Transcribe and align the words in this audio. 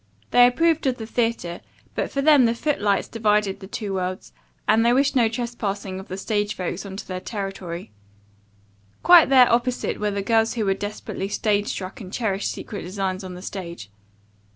They 0.31 0.47
approved 0.47 0.87
of 0.87 0.97
the 0.97 1.05
theatre, 1.05 1.61
but 1.93 2.09
for 2.09 2.23
them 2.23 2.45
the 2.45 2.55
foot 2.55 2.81
lights 2.81 3.07
divided 3.07 3.59
the 3.59 3.67
two 3.67 3.93
worlds, 3.93 4.33
and 4.67 4.83
they 4.83 4.93
wished 4.93 5.15
no 5.15 5.29
trespassing 5.29 5.99
of 5.99 6.07
the 6.07 6.17
stage 6.17 6.55
folks 6.55 6.87
on 6.87 6.95
their 7.05 7.19
territory. 7.19 7.91
Quite 9.03 9.29
their 9.29 9.47
opposite 9.53 9.99
were 9.99 10.09
the 10.09 10.23
girls 10.23 10.55
who 10.55 10.65
were 10.65 10.73
desperately 10.73 11.27
stage 11.27 11.67
struck 11.67 12.01
and 12.01 12.11
cherished 12.11 12.49
secret 12.49 12.81
designs 12.81 13.23
on 13.23 13.35
the 13.35 13.43
stage. 13.43 13.91